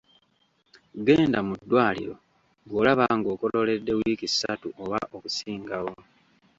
[1.05, 2.15] Genda mu ddwaliro
[2.67, 5.93] bw’olaba ng’okololedde wiiki ssatu oba okusingawo.